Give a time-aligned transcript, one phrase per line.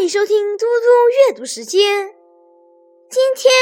[0.00, 2.14] 迎收听嘟嘟阅读时间。
[3.10, 3.52] 今天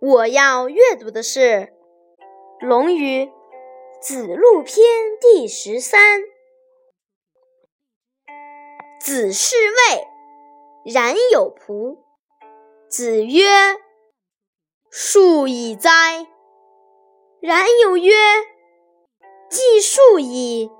[0.00, 1.70] 我要阅读的是
[2.66, 3.26] 《论语·
[4.00, 4.76] 子路篇》
[5.20, 6.22] 第十三。
[8.98, 10.06] 子是谓
[10.90, 11.98] 冉有仆。
[12.88, 13.44] 子曰
[14.88, 16.26] ：“树以哉！”
[17.42, 18.14] 冉有曰
[19.50, 20.70] ：“既树矣，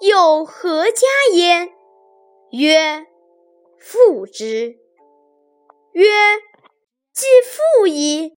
[0.00, 1.74] 又何加焉？”
[2.52, 3.06] 曰：
[3.78, 4.78] 父之。
[5.92, 6.06] 曰：
[7.12, 8.36] 既父矣，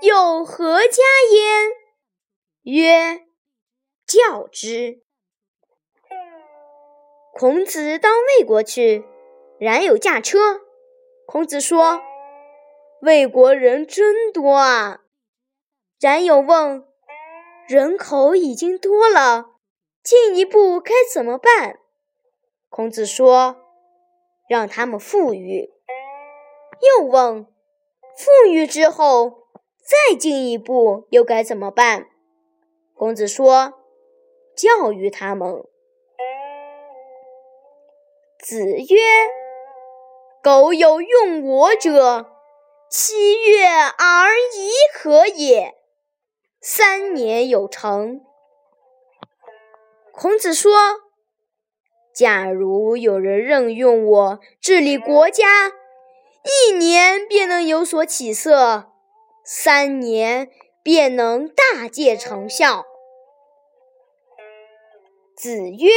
[0.00, 1.72] 有何加焉？
[2.62, 3.26] 曰：
[4.06, 5.02] 教之。
[7.32, 9.04] 孔子到魏国去，
[9.58, 10.62] 冉有驾车。
[11.26, 12.00] 孔子说
[13.02, 15.00] ：“魏国人真多啊！”
[16.00, 16.86] 冉有问
[17.68, 19.50] ：“人口已经多了，
[20.02, 21.80] 进一步该怎么办？”
[22.70, 23.56] 孔子说
[24.48, 25.70] ：“让他们富裕。”
[26.98, 27.46] 又问
[28.16, 29.48] ：“富裕之后，
[29.82, 32.06] 再进一步又该怎么办？”
[32.94, 33.74] 孔子说
[34.56, 35.64] ：“教育他们。”
[38.38, 38.96] 子曰
[40.44, 42.26] ：“苟有用我者，
[42.90, 45.74] 七月而已可也，
[46.60, 48.20] 三年有成。”
[50.12, 51.05] 孔子说。
[52.16, 55.70] 假如有人任用我治理国家，
[56.70, 58.90] 一年便能有所起色，
[59.44, 60.48] 三年
[60.82, 62.86] 便能大见成效。
[65.36, 65.90] 子曰：“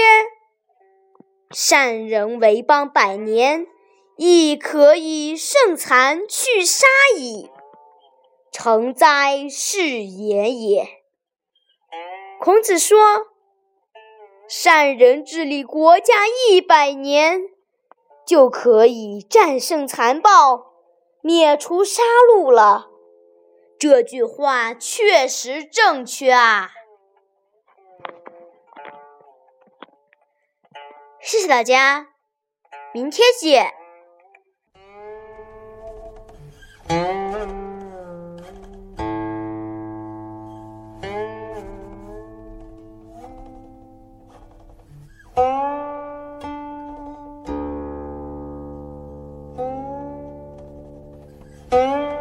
[1.56, 3.66] 善人为邦百年，
[4.18, 6.86] 亦可以胜残去杀
[7.18, 7.50] 矣。
[8.52, 10.86] 成哉，是言也！”
[12.42, 13.29] 孔子说。
[14.52, 17.40] 善人治理国家一百年，
[18.26, 20.74] 就可以战胜残暴，
[21.22, 22.02] 灭除杀
[22.34, 22.88] 戮了。
[23.78, 26.72] 这句话确实正确啊！
[31.22, 32.08] 谢谢大家，
[32.92, 33.79] 明天见。
[51.72, 52.19] Música